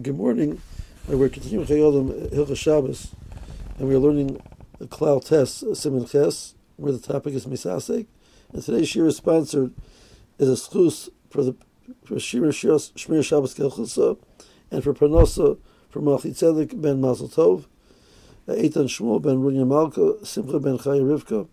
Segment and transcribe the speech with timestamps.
[0.00, 0.58] Good morning.
[1.06, 3.14] Uh, we're continuing Chayodim Hilchos Shabbos,
[3.78, 4.40] and we're learning
[4.78, 8.06] the Klal Test Siman Ches, where the topic is Misasek.
[8.54, 9.74] And today's shiur is sponsored
[10.38, 11.56] is a schus for the
[12.04, 14.16] for Shir Shmir Shabbos Kelchusa,
[14.70, 15.58] and for Parnosa
[15.90, 17.66] for Malchi Tzedek ben Mazel Tov,
[18.48, 21.46] uh, Eitan Shmuel ben Runya Malka, Simcha ben Chai Rivka,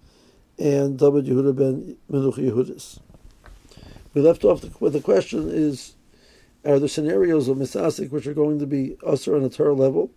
[0.57, 3.01] and David Yehuda ben Menuch Yehudis.
[4.13, 5.95] We left off the, with the question is
[6.65, 10.11] are there scenarios of misasik which are going to be usher on a Torah level?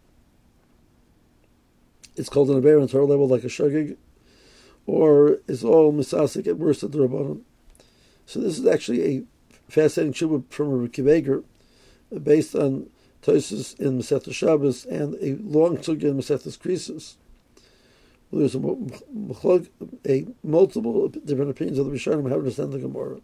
[2.16, 3.96] It's called an aver on a Torah level like a shagig,
[4.86, 7.42] or is all misasik at worst at the rabbanon?
[8.26, 9.22] So this is actually a
[9.68, 11.44] fascinating shubha from a Kiveger,
[12.22, 12.90] based on
[13.22, 17.14] Tosis in Masechta Shabbos and a long sugya in Masechta Krisus.
[18.30, 23.20] Well, there's a, a, multiple different opinions of the Rishonim how to understand the Gemara.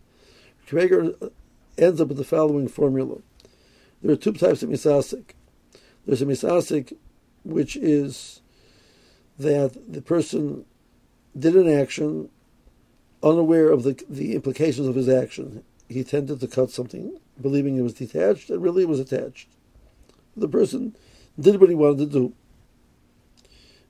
[1.79, 3.19] Ends up with the following formula.
[4.03, 5.31] There are two types of misasik.
[6.07, 6.97] There's a misasik
[7.45, 8.41] which is
[9.39, 10.65] that the person
[11.39, 12.31] did an action
[13.23, 15.65] unaware of the, the implications of his action.
[15.89, 19.49] He tended to cut something, believing it was detached, and really it was attached.
[20.37, 20.97] The person
[21.39, 22.33] did what he wanted to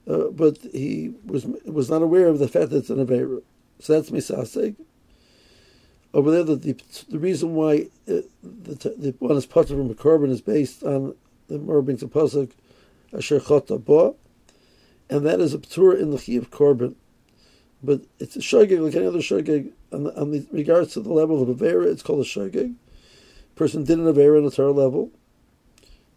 [0.07, 3.43] do, uh, but he was was not aware of the fact that it's an Avera.
[3.81, 4.77] So that's misasik
[6.15, 6.77] over there that the,
[7.09, 11.15] the reason why uh, the, the one is part from a korban is based on
[11.49, 12.51] the brings a pasuk
[13.13, 14.15] asher chota
[15.11, 16.95] and that is a ptur in the chi of korban,
[17.83, 21.13] but it's a shogeg like any other shogeg on, the, on the regards to the
[21.13, 21.87] level of avera.
[21.87, 22.75] It's called a shogeg.
[23.57, 25.11] Person did an avera on a Torah level.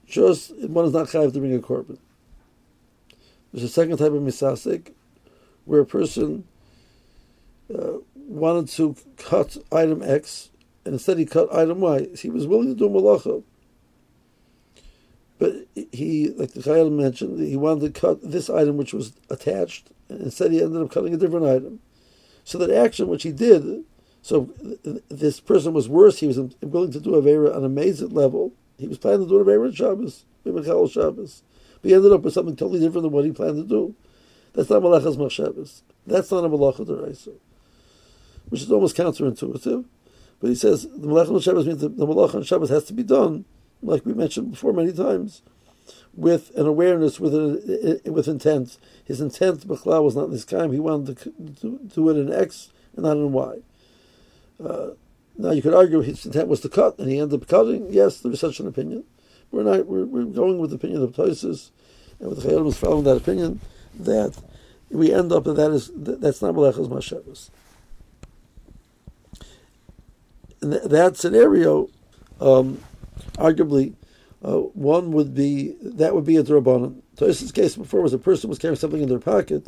[0.06, 1.98] Just one is not chayav to bring a korban.
[3.54, 4.92] There's a second type of misasik,
[5.66, 6.46] where a person.
[7.74, 8.00] Uh,
[8.32, 10.50] wanted to cut item X,
[10.86, 12.08] and instead he cut item Y.
[12.18, 13.44] He was willing to do malacha,
[15.38, 19.92] but he, like the Chayil mentioned, he wanted to cut this item which was attached,
[20.10, 21.80] and instead he ended up cutting a different item.
[22.44, 23.84] So that action which he did,
[24.22, 24.50] so
[25.10, 26.20] this person was worse.
[26.20, 28.54] He was willing to do a Avera on a mazit level.
[28.78, 31.44] He was planning to do a Avera on Shabbos, Mimachal Shabbos.
[31.82, 33.96] But he ended up with something totally different than what he planned to do.
[34.54, 35.82] That's not Malachas Machshavas.
[36.06, 37.34] That's not a Malacha Deraisa
[38.52, 39.86] which is almost counterintuitive.
[40.40, 42.94] But he says the Malach on Shabbos means the, the Malach on Shabbos has to
[42.94, 43.46] be done,
[43.82, 45.42] like we mentioned before many times,
[46.14, 48.78] with an awareness, with an, with intent.
[49.06, 50.74] His intent, Bechla, was not in this time.
[50.74, 53.56] He wanted to do, it in X and not in Y.
[54.62, 54.90] Uh,
[55.38, 57.88] now you could argue his intent was to cut, and he ended up cutting.
[57.90, 59.06] Yes, there is such an opinion.
[59.52, 59.86] We're not.
[59.86, 61.70] We're, we're going with the opinion of Tosis,
[62.20, 63.62] and with the Chayyim was following that opinion
[63.98, 64.38] that
[64.90, 67.50] we end up that that is that's not Malachas Mashavas
[70.62, 71.90] in that scenario,
[72.40, 72.80] um,
[73.36, 73.94] arguably,
[74.44, 77.02] uh, one would be that would be a drabanan.
[77.16, 79.68] Tosis' case before was a person was carrying something in their pocket.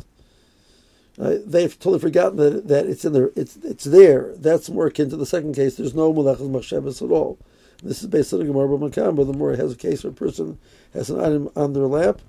[1.16, 3.30] Uh, they've totally forgotten that that it's in there.
[3.36, 4.34] It's it's there.
[4.36, 5.76] That's more akin to the second case.
[5.76, 7.38] There's no mulachas machshavas at all.
[7.82, 10.10] This is based on the Gemara Makam, but the more it has a case where
[10.10, 10.58] a person
[10.94, 12.20] has an item on their lap,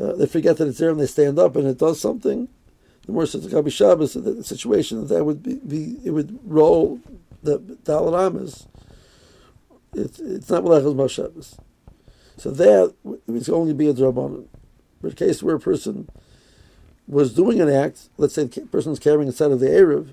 [0.00, 2.48] uh, they forget that it's there and they stand up and it does something.
[3.06, 7.00] The more the Gabi Shabbos, the situation that that would be, be it would roll
[7.46, 8.66] the Dalar is
[9.94, 11.58] it's, it's not Malachas Mashavas.
[12.36, 12.94] So that
[13.28, 14.46] it's only be a Drabanan.
[15.02, 16.08] A case where a person
[17.06, 20.12] was doing an act, let's say the person is carrying inside of the Eruv,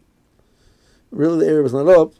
[1.11, 2.13] really the Eruv is not up,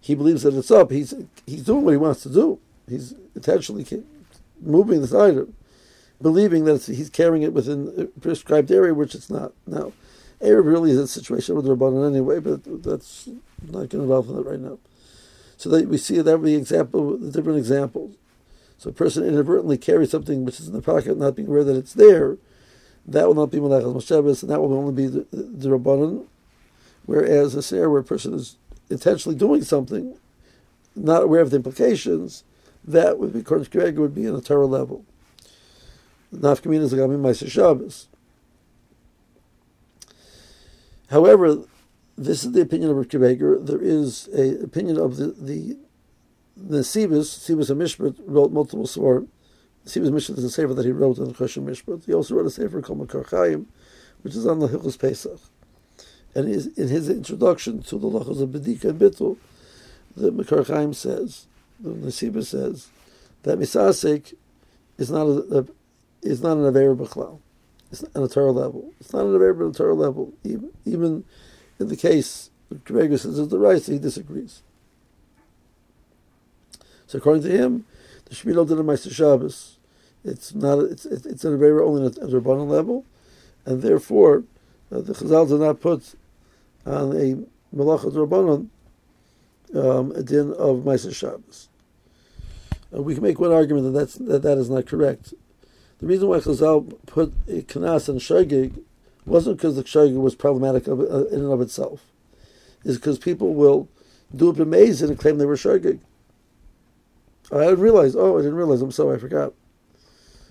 [0.00, 1.14] he believes that it's up, he's,
[1.46, 2.58] he's doing what he wants to do.
[2.88, 3.86] He's intentionally
[4.60, 5.54] moving this item,
[6.20, 9.52] believing that he's carrying it within a prescribed area, which it's not.
[9.66, 9.92] Now,
[10.40, 13.28] Eruv really is a situation with the Rabbanan anyway, but that's
[13.62, 14.78] not going to involve in that right now.
[15.56, 18.16] So that we see that would be example, the different examples.
[18.78, 21.76] So a person inadvertently carries something which is in the pocket, not being aware that
[21.76, 22.36] it's there.
[23.06, 26.26] That will not be Malachas Moshevis, and that will only be the, the, Rabbanan.
[27.06, 28.56] Whereas a scenario where a person is
[28.90, 30.18] intentionally doing something,
[30.94, 32.44] not aware of the implications,
[32.84, 35.04] that would be, according to would be in a Torah level.
[36.34, 38.08] Nafkamina is like Maaseh Shabbos.
[41.10, 41.64] However,
[42.16, 43.08] this is the opinion of Rav
[43.66, 45.76] There is a opinion of the the
[46.56, 49.26] the of Mishpat, wrote multiple svar.
[49.84, 52.06] Nesivos Mishpat is a sefer that he wrote on the Choshen Mishpat.
[52.06, 53.24] He also wrote a sefer called Makar
[54.22, 55.38] which is on the Hilchos Pesach.
[56.34, 59.36] And in his introduction to the Lachos of Bedika and Bittul,
[60.16, 61.46] the Makar says,
[61.78, 62.88] the Sibus says,
[63.42, 64.34] that Misasek
[64.98, 65.66] is not a, a
[66.22, 67.38] is not an Aver B'chlal.
[67.90, 68.92] It's on a Torah level.
[69.00, 70.32] It's not but a Torah level.
[70.44, 71.24] Even, even
[71.78, 74.62] in the case, of Gregor says it's the right, so he disagrees.
[77.06, 77.86] So according to him,
[78.24, 79.78] the Shmino did a Maaseh Shabbos.
[80.24, 80.80] It's not.
[80.80, 83.04] It's it's an Avera only at a Rabbanon level,
[83.64, 84.42] and therefore
[84.90, 86.16] uh, the Chazal did not put
[86.84, 87.44] on a
[87.74, 88.68] Malachat Rabbanon
[89.74, 91.68] um, a din of Maaseh Shabbos.
[92.94, 95.34] Uh, we can make one argument that that's, that that is not correct.
[96.00, 98.82] The reason why Chazal put Kanas and Shagig
[99.24, 102.04] wasn't because the Shagig was problematic uh, in and of itself.
[102.84, 103.88] Is because people will
[104.34, 106.00] do a b'mezid and claim they were Shagig.
[107.50, 108.14] I didn't realize.
[108.14, 108.82] Oh, I didn't realize.
[108.82, 109.54] I'm sorry, I forgot.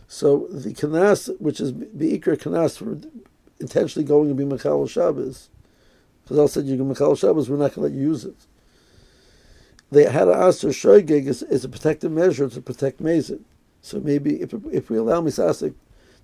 [0.07, 2.97] So the Kanas, which is the Ikra Kanas for
[3.59, 5.49] intentionally going to be Mechal Shabbos,
[6.27, 8.35] Chazal said you can Mechal Shabbos, we're not going to let you use it
[9.91, 13.41] they had to ask their shoygig is, is a protective measure to protect Mazid.
[13.85, 15.75] So maybe if, if we allow Misasik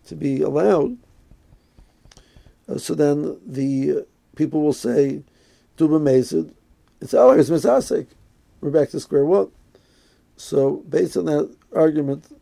[0.08, 0.98] to be allowed,
[2.68, 4.02] uh, so then the uh,
[4.36, 5.22] people will say,
[5.78, 6.52] Duba Mazid,
[7.02, 8.08] it's oh, it's Misasik.
[8.62, 9.52] We're back to square one.
[10.38, 12.36] So based on that argument,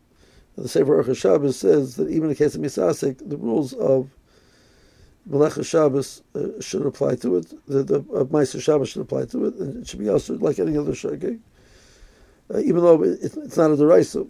[0.56, 4.08] the Sefer Orchos Shabbos says that even in the case of Misasik, the rules of
[5.28, 7.52] Melecha Shabbos uh, should apply to it.
[7.66, 10.58] The, the uh, Maaseh Shabbos should apply to it, and it should be also like
[10.58, 11.40] any other shagig,
[12.54, 14.26] uh, even though it, it's not a derisa.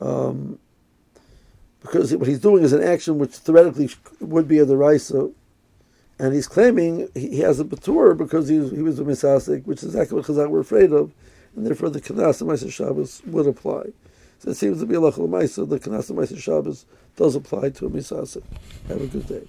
[0.00, 0.58] Um,
[1.82, 5.32] because what he's doing is an action which theoretically would be a derisa,
[6.18, 9.64] and he's claiming he, he has a batur because he was, he was a misasik,
[9.64, 11.12] which is exactly what Chazal were afraid of,
[11.56, 13.84] and therefore the Kanas and Shabbos would apply.
[14.40, 16.84] So it seems to be a lachal the Kanas and Shabbos
[17.16, 18.42] does apply to a misasik.
[18.88, 19.46] Have a good day.